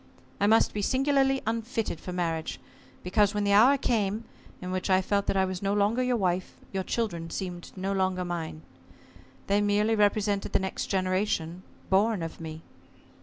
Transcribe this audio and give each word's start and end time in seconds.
I 0.39 0.47
must 0.47 0.73
be 0.73 0.81
singularly 0.81 1.43
unfitted 1.45 1.99
for 1.99 2.11
marriage, 2.11 2.59
because, 3.03 3.35
when 3.35 3.43
the 3.43 3.53
hour 3.53 3.77
came 3.77 4.25
in 4.59 4.71
which 4.71 4.89
I 4.89 4.99
felt 4.99 5.27
that 5.27 5.37
I 5.37 5.45
was 5.45 5.61
no 5.61 5.75
longer 5.75 6.01
your 6.01 6.17
wife, 6.17 6.55
your 6.73 6.81
children 6.81 7.29
seemed 7.29 7.71
no 7.75 7.93
longer 7.93 8.25
mine. 8.25 8.63
They 9.45 9.61
merely 9.61 9.93
represented 9.93 10.53
the 10.53 10.59
next 10.59 10.87
generation 10.87 11.61
born 11.91 12.23
of 12.23 12.41
me. 12.41 12.63